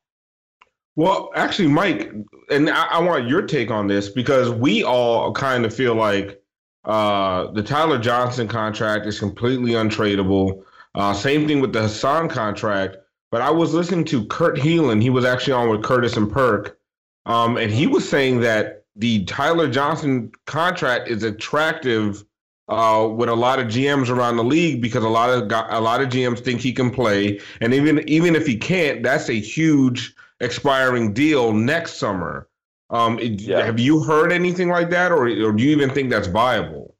[0.94, 2.12] Well, actually, Mike,
[2.50, 6.42] and I, I want your take on this because we all kind of feel like
[6.84, 10.62] uh, the Tyler Johnson contract is completely untradeable.
[10.94, 12.96] Uh, same thing with the Hassan contract.
[13.30, 15.00] But I was listening to Kurt Helin.
[15.00, 16.78] He was actually on with Curtis and Perk,
[17.24, 22.26] um, and he was saying that the Tyler Johnson contract is attractive
[22.68, 26.02] uh, with a lot of GMs around the league because a lot of a lot
[26.02, 30.14] of GMs think he can play, and even even if he can't, that's a huge
[30.42, 32.48] expiring deal next summer.
[32.90, 36.26] Um, it- Have you heard anything like that, or, or do you even think that's
[36.28, 36.94] viable?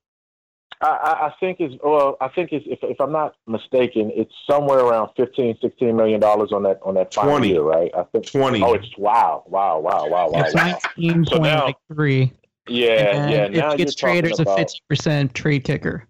[0.81, 2.17] I, I I think it's well.
[2.21, 6.51] I think it's if, if I'm not mistaken, it's somewhere around 15, 16 million dollars
[6.53, 7.49] on that on that final 20.
[7.51, 7.91] year, right?
[7.97, 8.63] I think 20.
[8.65, 10.65] Oh, it's wow, wow, wow, wow, wow, It's wow.
[10.97, 12.33] nineteen So point now- like three.
[12.69, 13.45] Yeah, and yeah.
[13.45, 16.07] If Now he gets you're traded, there's a fifty percent trade kicker.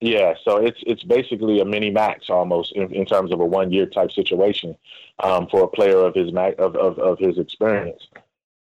[0.00, 3.72] Yeah, so it's it's basically a mini max almost in, in terms of a one
[3.72, 4.76] year type situation
[5.18, 8.06] um, for a player of his of, of, of his experience.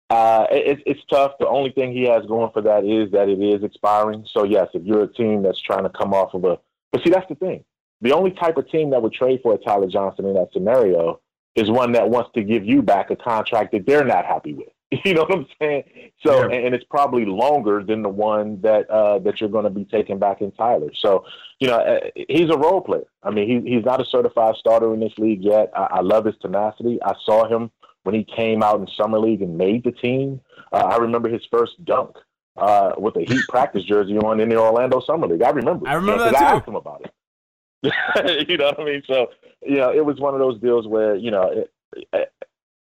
[0.08, 1.32] Uh, it, it's tough.
[1.38, 4.24] The only thing he has going for that is that it is expiring.
[4.30, 6.58] So yes, if you're a team that's trying to come off of a,
[6.92, 7.64] but see that's the thing.
[8.00, 11.20] The only type of team that would trade for a Tyler Johnson in that scenario
[11.54, 14.68] is one that wants to give you back a contract that they're not happy with.
[15.04, 15.84] You know what I'm saying?
[16.24, 19.70] So, and, and it's probably longer than the one that uh, that you're going to
[19.70, 20.90] be taking back in Tyler.
[20.94, 21.24] So,
[21.58, 23.06] you know, uh, he's a role player.
[23.22, 25.70] I mean, he, he's not a certified starter in this league yet.
[25.74, 27.00] I, I love his tenacity.
[27.04, 27.70] I saw him
[28.04, 30.40] when he came out in summer league and made the team.
[30.72, 32.16] Uh, I remember his first dunk
[32.56, 35.42] uh, with a Heat practice jersey on in the Orlando summer league.
[35.42, 35.88] I remember.
[35.88, 36.56] I remember you know, that 'cause I too.
[36.58, 38.48] asked him about it.
[38.48, 39.02] you know what I mean?
[39.06, 39.30] So,
[39.62, 41.64] you know, it was one of those deals where you know.
[42.12, 42.32] It,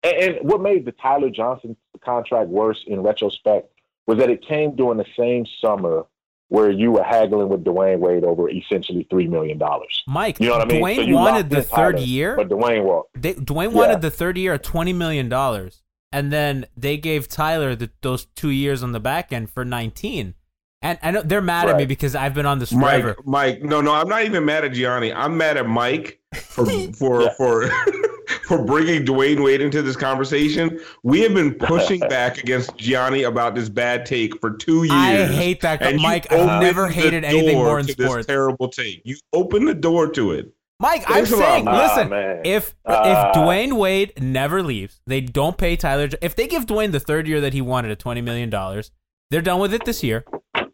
[0.02, 3.70] and, and what made the Tyler Johnson contract worse in retrospect
[4.06, 6.04] was that it came during the same summer
[6.48, 10.02] where you were haggling with Dwyane Wade over essentially three million dollars.
[10.08, 10.82] Mike, You know what I mean?
[10.82, 12.36] Dwyane So wanted the third Tyler, year.
[12.36, 13.22] but Dwyane walked.
[13.22, 13.78] They, Dwyane Yeah.
[13.78, 18.24] wanted the third year at twenty million dollars, and then they gave Tyler the, those
[18.34, 20.34] two years on the back end for nineteen.
[20.82, 23.16] And I know they're mad at me because I've been on this Mike, forever.
[23.26, 25.12] Mike, no, no, I'm not even mad at Gianni.
[25.12, 27.68] I'm mad at Mike for for for
[28.44, 30.80] for bringing Dwyane Wade into this conversation.
[31.02, 34.90] We have been pushing back against Gianni about this bad take for two years.
[34.92, 36.30] I hate that, and Mike.
[36.32, 38.26] I've never hated anything door more in to this sports.
[38.26, 39.02] terrible take.
[39.04, 40.52] You open the door to it.
[40.78, 41.88] Mike, I'm Thanks a lot, saying, Mike.
[41.90, 42.40] listen, Ah, man.
[42.44, 43.30] if Ah.
[43.30, 46.08] if Dwyane Wade never leaves, they don't pay Tyler.
[46.22, 48.90] If they give Dwyane the third year that he wanted at twenty million dollars,
[49.30, 50.24] they're done with it this year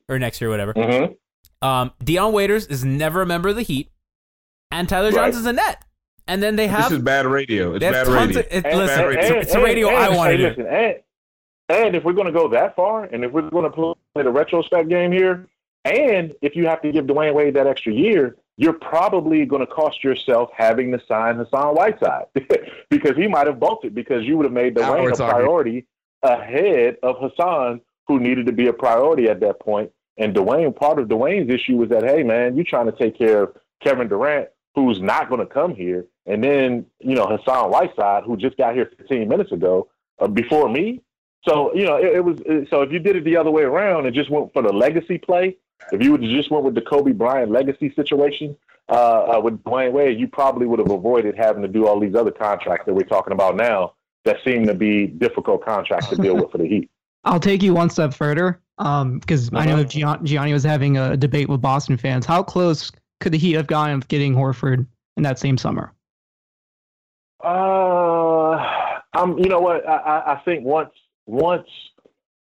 [0.08, 0.74] or next year, whatever.
[0.74, 1.66] Mm-hmm.
[1.66, 3.90] Um, Dion Waiters is never a member of the Heat,
[4.70, 5.14] and Tyler Right.
[5.32, 5.82] Johnson's a net.
[6.28, 7.74] And then they have this is bad radio.
[7.74, 8.40] It's bad radio.
[8.40, 10.36] of- it- And- listen, and- it's, a- it's a radio and- I want to hey,
[10.36, 10.48] do.
[10.48, 10.94] listen, And,
[11.68, 14.30] and if we're going to go that far, and if we're going to play the
[14.30, 15.46] retrospect game here,
[15.84, 19.66] and if you have to give Dwyane Wade that extra year, you're probably going to
[19.66, 22.24] cost yourself having to sign Hassan Whiteside
[22.90, 25.86] because he might have bolted because you would have made Now Dwyane a priority
[26.22, 29.90] ahead of Hassan, who needed to be a priority at that point.
[30.16, 33.42] And Dwyane, part of Dwyane's issue was that, hey, man, you're trying to take care
[33.44, 36.06] of Kevin Durant, who's not going to come here.
[36.26, 39.88] And then, you know, Hassan Whiteside, who just got here 15 minutes ago
[40.20, 41.00] uh, before me.
[41.48, 43.62] So, you know, it, it was it, so if you did it the other way
[43.62, 45.56] around and just went for the legacy play,
[45.92, 48.56] if you would just went with the Kobe Bryant legacy situation
[48.88, 52.14] uh, uh, with Dwyane Wade, you probably would have avoided having to do all these
[52.14, 56.36] other contracts that we're talking about now that seem to be difficult contracts to deal
[56.36, 56.90] with for the Heat.
[57.24, 59.84] I'll take you one step further, um, because I know Uh-huh.
[59.84, 62.26] Gian- Gianni was having a debate with Boston fans.
[62.26, 65.92] How close could the Heat have gotten of getting Horford in that same summer?
[67.42, 69.86] Uh, um, you know what?
[69.88, 70.90] I, I, think once,
[71.26, 71.68] once,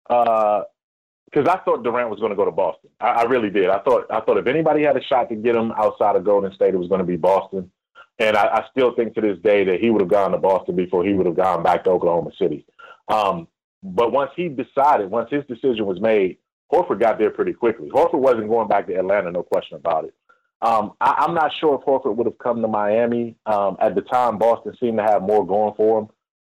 [0.09, 2.90] because I thought Durant was going to go to Boston.
[3.00, 3.70] I, I really did.
[3.70, 6.52] I thought, I thought if anybody had a shot to get him outside of Golden
[6.54, 7.70] State, it was going to be Boston.
[8.18, 10.74] And I, I still think to this day that he would have gone to Boston
[10.74, 12.66] before he would have gone back to Oklahoma City.
[13.09, 13.46] Um,
[13.83, 16.38] but once he decided, once his decision was made,
[16.72, 17.88] Horford got there pretty quickly.
[17.90, 20.14] Horford wasn't going back to Atlanta, no question about it.
[20.60, 23.36] Um, I, I'm not sure if Horford would have come to Miami.
[23.46, 26.08] Um, at the time, Boston seemed to have more going for him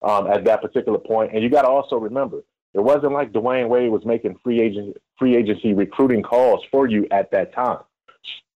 [0.09, 1.33] um, at that particular point.
[1.33, 2.43] And you got to also remember,
[2.75, 7.07] it wasn't like Dwyane Wade was making free agent free agency recruiting calls for you
[7.11, 7.81] at that time.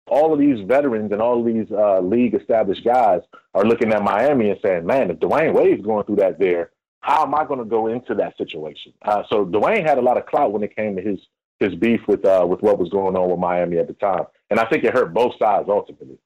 [0.06, 3.20] All of these veterans and all of these uh, league established guys
[3.54, 7.22] are looking at Miami and saying, "Man, if Dwyane Wade's going through that there, how
[7.22, 10.26] am I going to go into that situation?" Uh, so Dwyane had a lot of
[10.26, 11.20] clout when it came to his
[11.60, 14.58] his beef with uh, with what was going on with Miami at the time, and
[14.58, 16.18] I think it hurt both sides ultimately.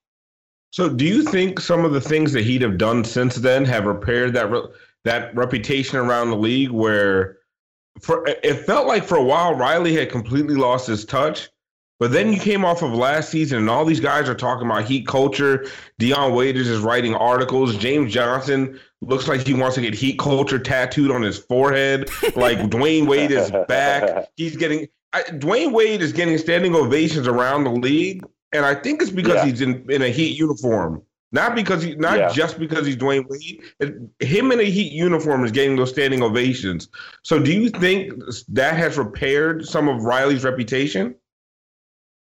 [0.70, 3.84] So, do you think some of the things that he'd have done since then have
[3.84, 4.68] repaired that re-
[5.04, 6.70] that reputation around the league?
[6.70, 7.38] Where
[8.00, 11.48] for it felt like for a while Riley had completely lost his touch,
[12.00, 14.84] but then you came off of last season, and all these guys are talking about
[14.84, 15.66] heat culture.
[15.98, 17.76] Dion Waiters is writing articles.
[17.76, 22.10] James Johnson looks like he wants to get heat culture tattooed on his forehead.
[22.34, 24.28] Like Dwyane Wade is back.
[24.36, 28.24] He's getting I, Dwyane Wade is getting standing ovations around the league.
[28.52, 29.46] and I think it's because Yeah.
[29.46, 32.28] he's in, in a Heat uniform, not because he, not Yeah.
[32.30, 33.62] just because he's Dwyane Wade.
[33.80, 36.88] It- him in a Heat uniform is getting those standing ovations.
[37.22, 38.12] So, do you think
[38.50, 41.16] that has repaired some of Riley's reputation?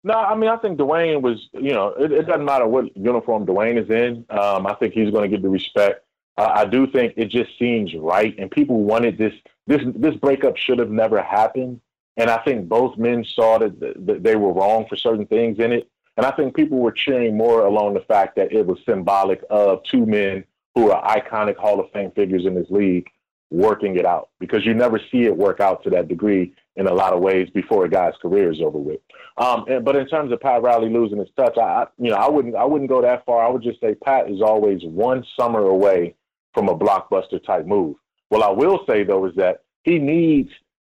[0.05, 3.45] No, I mean, I think Dwyane was, you know, it, it doesn't matter what uniform
[3.45, 4.25] Dwyane is in.
[4.31, 6.03] Um, I think he's going to get the respect.
[6.39, 9.33] Uh, I do think it just seems right, and people wanted this.
[9.67, 11.81] This this breakup should have never happened,
[12.17, 15.73] and I think both men saw that, that they were wrong for certain things in
[15.73, 15.89] it.
[16.17, 19.83] And I think people were cheering more along the fact that it was symbolic of
[19.85, 23.09] two men who are iconic Hall of Fame figures in this league
[23.51, 26.93] working it out because you never see it work out to that degree in a
[26.93, 29.01] lot of ways before a guy's career is over with.
[29.39, 32.29] Um, and, but in terms of Pat Riley losing his touch, I, you know I
[32.29, 33.47] wouldn't I wouldn't go that far.
[33.47, 36.17] I would just say Pat is always one summer away
[36.55, 37.97] from a blockbuster type move.
[38.31, 40.51] What I will say though is that he needs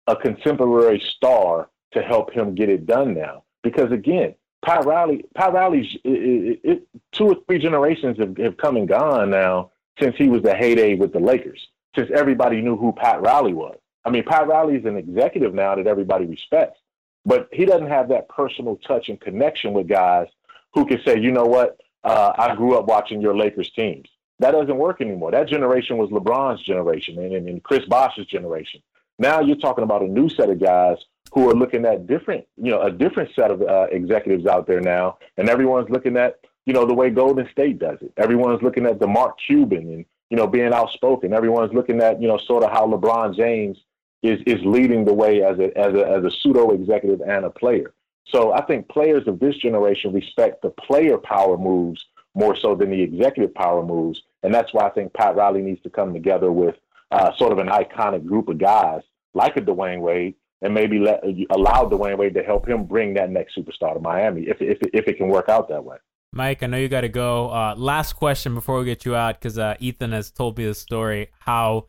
[0.09, 3.45] a contemporary star to help him get it done now.
[3.63, 8.57] Because again, Pat Riley, Pat Riley's it, it, it, two or three generations have, have
[8.57, 11.69] come and gone now since he was the heyday with the Lakers.
[11.95, 13.79] Since everybody knew who Pat Riley was.
[14.05, 16.81] I mean, Pat Riley is an executive now that everybody respects,
[17.25, 20.29] but he doesn't have that personal touch and connection with guys
[20.73, 24.09] who can say, you know what, uh, I grew up watching your Lakers teams.
[24.39, 25.33] That doesn't work anymore.
[25.33, 28.81] That generation was LeBron's generation and, and, and Chris Bosh's generation.
[29.19, 30.97] Now you're talking about a new set of guys
[31.33, 34.81] who are looking at different, you know, a different set of uh, executives out there
[34.81, 38.13] now, and everyone's looking at, you know, the way Golden State does it.
[38.17, 41.33] Everyone's looking at the Mark Cuban and you know being outspoken.
[41.33, 43.79] Everyone's looking at, you know, sort of how LeBron James
[44.23, 47.51] is is leading the way as a as a as a pseudo executive and a
[47.51, 47.93] player.
[48.27, 52.05] So I think players of this generation respect the player power moves
[52.35, 55.83] more so than the executive power moves, and that's why I think Pat Riley needs
[55.83, 56.77] to come together with
[57.11, 59.03] uh, sort of an iconic group of guys
[59.35, 63.31] like a Dwyane Wade, and maybe let allow Dwyane Wade to help him bring that
[63.31, 65.97] next superstar to Miami if if if it can work out that way.
[66.33, 67.49] Mike, I know you got to go.
[67.49, 70.75] Uh, last question before we get you out, because uh, Ethan has told me the
[70.75, 71.87] story how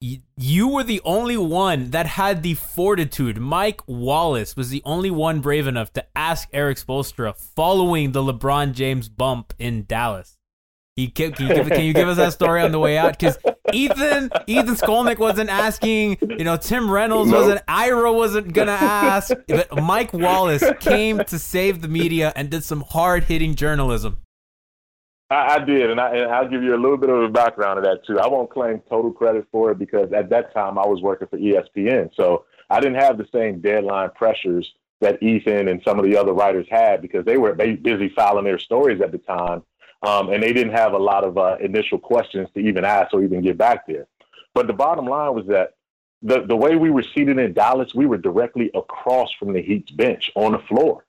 [0.00, 3.38] y- you were the only one that had the fortitude.
[3.38, 8.72] Mike Wallace was the only one brave enough to ask Erik Spoelstra following the LeBron
[8.72, 10.35] James bump in Dallas.
[10.96, 13.18] He, can, can, you give, can you give us that story on the way out?
[13.18, 13.36] Because
[13.70, 16.16] Ethan, Ethan Skolnick wasn't asking.
[16.22, 17.40] You know, Tim Reynolds Nope.
[17.40, 17.62] wasn't.
[17.68, 19.34] Ira wasn't gonna ask.
[19.46, 24.16] But Mike Wallace came to save the media and did some hard hitting journalism.
[25.28, 27.78] I, I did, and, I, and I'll give you a little bit of a background
[27.78, 28.18] of that too.
[28.18, 31.36] I won't claim total credit for it because at that time I was working for
[31.36, 34.66] ESPN, so I didn't have the same deadline pressures
[35.00, 38.58] that Ethan and some of the other writers had because they were busy filing their
[38.58, 39.62] stories at the time,
[40.02, 43.22] um, and they didn't have a lot of uh, initial questions to even ask or
[43.22, 44.06] even get back there.
[44.54, 45.74] But the bottom line was that
[46.22, 49.90] the the way we were seated in Dallas, we were directly across from the Heat's
[49.90, 51.04] bench on the floor,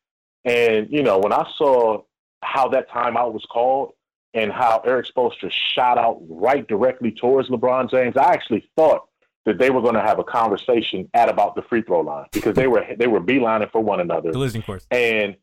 [0.46, 2.04] and you know when I saw
[2.44, 3.94] how that timeout was called
[4.34, 9.08] and how Erik Spoelstra shot out right directly towards LeBron James, I actually thought
[9.46, 12.54] that they were going to have a conversation at about the free throw line because
[12.54, 14.86] they were they were beelining for one another, Collision course.
[14.92, 15.36] and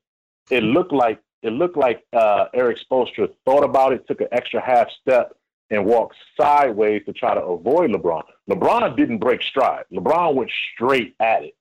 [0.51, 4.61] it looked like it looked like uh, Erik Spoelstra thought about it, took an extra
[4.61, 5.37] half step,
[5.71, 8.23] and walked sideways to try to avoid LeBron.
[8.51, 9.85] LeBron didn't break stride.
[9.93, 11.55] LeBron went straight at it.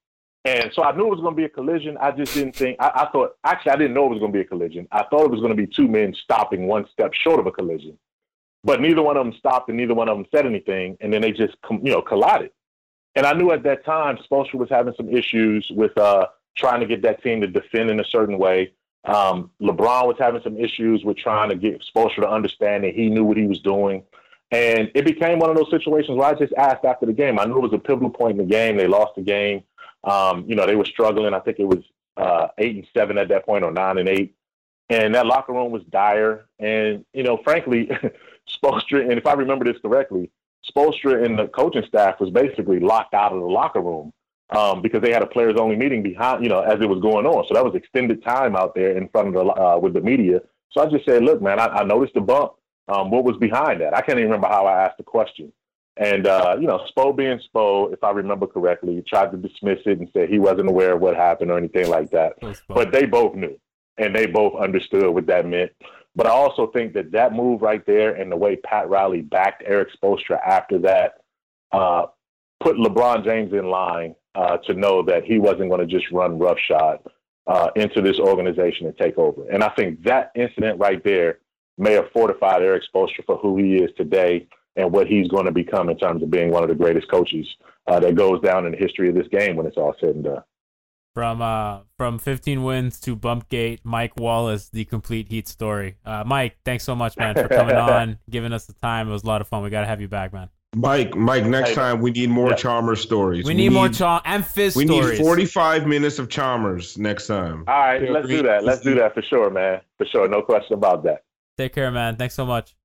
[0.46, 1.98] And so I knew it was going to be a collision.
[1.98, 4.38] I just didn't think, I, I thought, actually, I didn't know it was going to
[4.38, 4.88] be a collision.
[4.92, 7.52] I thought it was going to be two men stopping one step short of a
[7.52, 7.98] collision.
[8.66, 10.98] But neither one of them stopped and neither one of them said anything.
[11.00, 12.52] And then they just, you know, collided.
[13.16, 16.86] And I knew at that time Spoelstra was having some issues with uh, trying to
[16.88, 18.74] get that team to defend in a certain way.
[19.06, 23.10] Um, LeBron was having some issues with trying to get Spoelstra to understand that he
[23.10, 24.04] knew what he was doing.
[24.52, 27.40] And it became one of those situations where I just asked after the game.
[27.40, 28.78] I knew it was a pivotal point in the game.
[28.78, 29.64] They lost the game.
[30.04, 31.34] Um, you know, they were struggling.
[31.34, 31.84] I think it was
[32.18, 34.36] uh, eight and seven at that point, or nine and eight.
[34.90, 36.46] And that locker room was dire.
[36.60, 37.90] And you know, frankly,
[38.50, 40.30] Spoelstra, and if I remember this correctly,
[40.70, 44.14] Spoelstra and the coaching staff was basically locked out of the locker room
[44.54, 47.26] um, because they had a players only meeting behind, you know, as it was going
[47.26, 47.46] on.
[47.48, 50.42] So that was extended time out there in front of the uh, with the media.
[50.72, 52.54] So I just said, look, man, I, I noticed the bump.
[52.88, 53.96] Um, what was behind that?
[53.96, 55.52] I can't even remember how I asked the question.
[55.98, 60.00] And uh, you know, Spo being Spo, if I remember correctly, tried to dismiss it
[60.00, 62.34] and said he wasn't aware of what happened or anything like that.
[62.68, 63.60] But they both knew,
[63.98, 65.72] and they both understood what that meant.
[66.16, 69.64] But I also think that that move right there and the way Pat Riley backed
[69.66, 71.22] Erik Spoelstra after that
[71.72, 72.08] uh,
[72.60, 76.40] put LeBron James in line uh, to know that he wasn't going to just run
[76.40, 77.00] roughshod
[77.48, 79.48] uh, into this organization and take over.
[79.50, 81.40] And I think that incident right there
[81.78, 85.52] may have fortified Erik Spoelstra for who he is today and what he's going to
[85.52, 87.46] become in terms of being one of the greatest coaches
[87.88, 90.24] uh, that goes down in the history of this game when it's all said and
[90.24, 90.44] done.
[91.14, 95.98] From uh from 15 wins to Bumpgate, Mike Wallace, the complete Heat story.
[96.04, 99.10] Uh, Mike, thanks so much, man, for coming on, giving us the time.
[99.10, 99.62] It was a lot of fun.
[99.62, 100.50] We got to have you back, man.
[100.76, 101.76] Mike, Mike, next Hey.
[101.76, 102.56] time we need more Yeah.
[102.56, 103.46] Chalmers stories.
[103.46, 105.20] We need, more Cha and Fizz We stories.
[105.20, 107.64] need 45 minutes of Chalmers next time.
[107.68, 108.64] All right, let's do that.
[108.64, 109.82] Let's do that for sure, man.
[109.98, 111.24] For sure, no question about that.
[111.58, 112.16] Take care, man.
[112.16, 112.76] Thanks so much.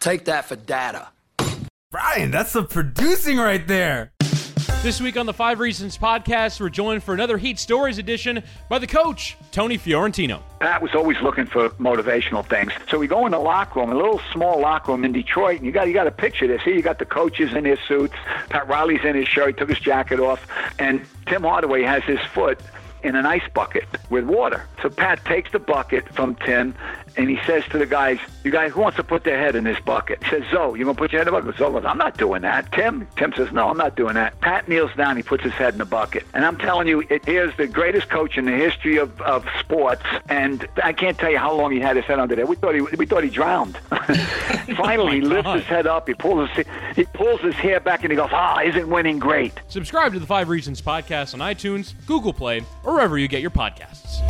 [0.00, 1.08] Take that for data.
[1.90, 4.12] Brian, that's the producing right there.
[4.86, 8.78] This week on the Five Reasons podcast, we're joined for another Heat Stories edition by
[8.78, 10.44] the coach, Tony Fiorentino.
[10.60, 12.70] Pat was always looking for motivational things.
[12.88, 15.66] So we go in the locker room, a little small locker room in Detroit, and
[15.66, 16.62] you got you got to picture this.
[16.62, 18.14] Here you got the coaches in their suits.
[18.48, 20.46] Pat Riley's in his shirt, took his jacket off,
[20.78, 22.60] and Tim Hardaway has his foot
[23.06, 24.66] in an ice bucket with water.
[24.82, 26.74] So Pat takes the bucket from Tim
[27.16, 29.64] and he says to the guys, You guys, who wants to put their head in
[29.64, 30.22] this bucket?
[30.24, 31.56] He says, Zo, you gonna put your head in the bucket?
[31.56, 32.70] Zo goes, I'm not doing that.
[32.72, 33.06] Tim?
[33.16, 34.38] Tim says, No, I'm not doing that.
[34.40, 36.24] Pat kneels down, he puts his head in the bucket.
[36.34, 40.02] And I'm telling you, it here's the greatest coach in the history of, of sports,
[40.28, 42.46] and I can't tell you how long he had his head under there.
[42.46, 43.76] We thought he we thought he drowned.
[44.76, 48.10] Finally, he lifts his head up, he pulls his he pulls his hair back and
[48.10, 49.52] he goes, Ah, isn't winning great?
[49.68, 53.50] Subscribe to the Five Reasons podcast on iTunes, Google Play, or wherever you get your
[53.50, 54.22] podcasts.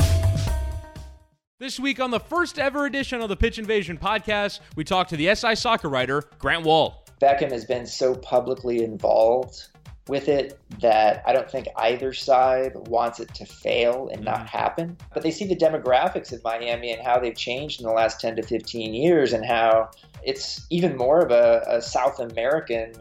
[1.60, 5.16] This week on the first ever edition of the Pitch Invasion podcast, we talk to
[5.16, 7.04] the SI soccer writer, Grant Wahl.
[7.22, 9.68] Beckham has been so publicly involved
[10.08, 14.48] with it that I don't think either side wants it to fail and not mm.
[14.48, 14.96] happen.
[15.14, 18.34] But they see the demographics of Miami and how they've changed in the last 10
[18.34, 19.90] to 15 years and how
[20.24, 22.94] it's even more of a, a South American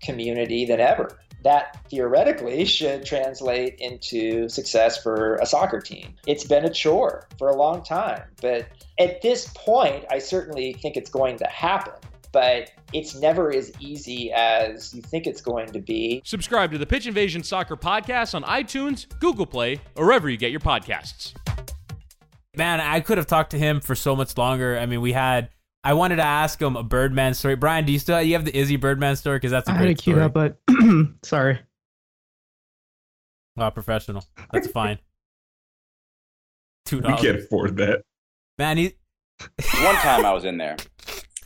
[0.00, 1.18] community than ever.
[1.42, 6.14] That theoretically should translate into success for a soccer team.
[6.26, 8.66] It's been a chore for a long time, but
[8.98, 11.94] at this point, I certainly think it's going to happen.
[12.32, 16.22] But it's never as easy as you think it's going to be.
[16.24, 20.52] Subscribe to the Pitch Invasion Soccer podcast on iTunes, Google Play, or wherever you get
[20.52, 21.34] your podcasts.
[22.54, 24.78] Man, I could have talked to him for so much longer.
[24.78, 25.48] I mean, we had.
[25.82, 27.56] I wanted to ask him a Birdman story.
[27.56, 29.36] Brian, do you still you have the Izzy Birdman story?
[29.36, 30.24] Because that's a I had great it queued story.
[30.26, 30.58] up, but
[31.22, 31.58] sorry.
[33.56, 34.24] Wow, professional.
[34.52, 34.98] That's fine.
[36.86, 37.20] Two We dollars.
[37.20, 38.02] can't afford that.
[38.58, 38.92] Man, he,
[39.82, 40.76] One time I was in there,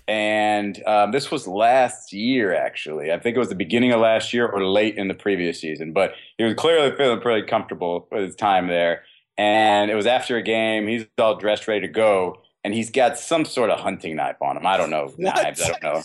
[0.08, 3.12] and um, this was last year, actually.
[3.12, 5.92] I think it was the beginning of last year or late in the previous season,
[5.92, 9.02] but he was clearly feeling pretty comfortable with his time there.
[9.38, 10.86] And it was after a game.
[10.88, 14.56] He's all dressed, ready to go, and he's got some sort of hunting knife on
[14.56, 14.66] him.
[14.66, 16.02] I don't know, knives, I don't know.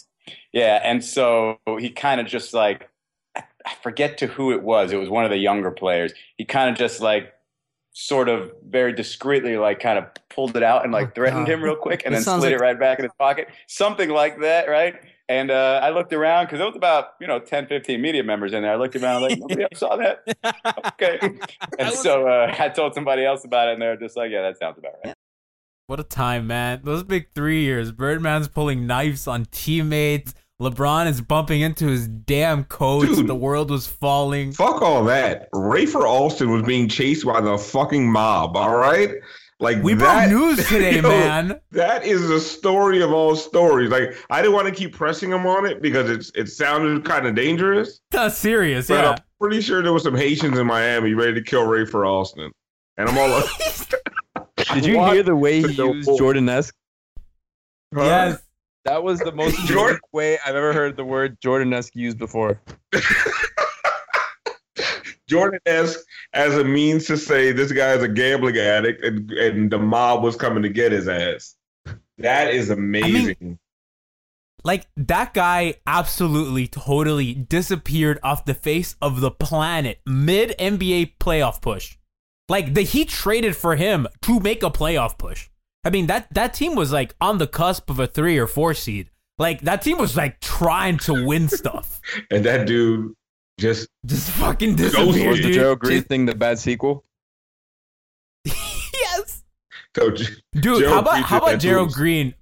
[0.53, 2.89] Yeah, and so he kind of just like,
[3.36, 3.43] I
[3.82, 4.91] forget to who it was.
[4.91, 6.14] It was one of the younger players.
[6.38, 7.34] He kind of just like,
[7.91, 11.53] sort of very discreetly, like kind of pulled it out and like threatened God.
[11.53, 13.49] him real quick, and then slid like- it right back in his pocket.
[13.68, 14.95] Something like that, right?
[15.28, 18.53] And uh, I looked around because there was about you know 10, 15 media members
[18.53, 18.72] in there.
[18.74, 20.24] I looked around like nobody else saw that.
[20.93, 21.20] Okay,
[21.78, 24.57] and so uh, I told somebody else about it, and they're just like, "Yeah, that
[24.57, 25.16] sounds about right."
[25.90, 26.82] What a time, man.
[26.84, 27.92] Those big three years.
[27.92, 30.36] Birdman's pulling knives on teammates.
[30.62, 33.08] LeBron is bumping into his damn coach.
[33.08, 33.26] Dude.
[33.26, 34.52] the world was falling.
[34.52, 35.52] Fuck all that.
[35.52, 39.16] Rafer Alston was being chased by the fucking mob, all right?
[39.60, 41.60] Like We broke that, news today, man.
[41.72, 43.90] That is the story of all stories.
[43.90, 47.26] Like I didn't want to keep pressing him on it because it's it sounded kind
[47.26, 48.00] of dangerous.
[48.12, 49.10] That's serious, But yeah.
[49.14, 52.52] I'm pretty sure there was some Haitians in Miami ready to kill Rafer Alston,
[52.98, 53.46] And I'm all like,
[54.74, 56.18] Did you hear the way he used fuck?
[56.18, 56.76] Jordan-esque?
[57.96, 58.42] Yes.
[58.86, 62.62] That was the most Jordan- way I've ever heard the word Jordan-esque used before.
[65.28, 66.00] Jordan esque
[66.34, 70.24] as a means to say this guy is a gambling addict and, and the mob
[70.24, 71.56] was coming to get his ass.
[72.18, 73.60] That is amazing.
[74.64, 81.62] Like that guy absolutely totally disappeared off the face of the planet mid NBA playoff
[81.62, 81.98] push.
[82.50, 85.50] Like the Heat traded for him to make a playoff push.
[85.84, 88.74] I mean that that team was like on the cusp of a 3 or 4
[88.74, 89.10] seed.
[89.38, 92.02] Like that team was like trying to win stuff.
[92.32, 93.14] and that dude
[93.60, 95.30] just Just fucking disappeared.
[95.30, 95.54] Was the dude.
[95.54, 97.06] Gerald Green Just- thing the bad sequel?
[98.45, 99.43] yes.
[99.95, 101.95] so Dude, Gerald how about Green how about to Gerald us.
[101.95, 102.34] Green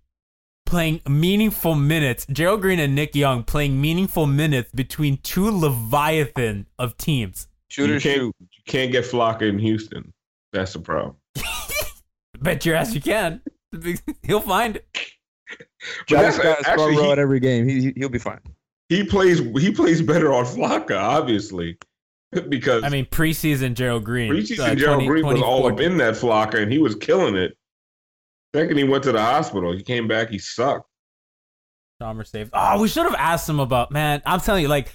[0.66, 2.26] playing meaningful minutes?
[2.32, 7.48] Gerald Green and Nick Young playing meaningful minutes between two leviathan of teams.
[7.70, 8.36] Shoot you or can't, shoot.
[8.40, 10.14] You can't get Flakka in Houston.
[10.54, 11.16] That's the problem.
[12.40, 13.42] Bet your ass you can.
[14.24, 14.88] He'll find it.
[16.08, 17.68] Travis that's- Scott's front actually, row he- at every game.
[17.68, 18.40] He, he'll be fine.
[18.90, 21.78] He plays he plays better on Flakka, obviously.
[22.50, 24.32] Because I mean, preseason Gerald Green.
[24.32, 27.36] preseason uh, Gerald 20 Green was all up in that Flakka and he was killing
[27.36, 27.58] it.
[28.56, 29.74] Second he went to the hospital.
[29.74, 30.90] He came back, he sucked.
[32.02, 32.52] Chalmers saved.
[32.54, 34.22] Oh, we should have asked him about man.
[34.26, 34.90] I'm telling you, like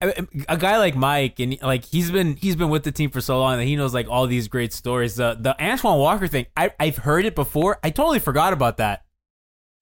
[0.00, 3.20] a a guy like Mike, and like he's been he's been with the team for
[3.20, 5.16] so long that he knows like all these great stories.
[5.16, 7.78] The the Antoine Walker thing, I I've heard it before.
[7.82, 9.04] I totally forgot about that.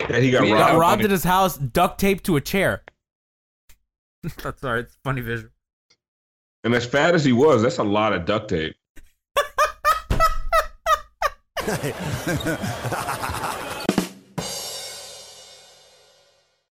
[0.00, 0.72] That he got He robbed.
[0.72, 2.82] got robbed at his house, duct taped to a chair.
[4.42, 5.50] That's sorry, it's funny visual.
[6.64, 8.74] And as fat as he was, that's a lot of duct tape.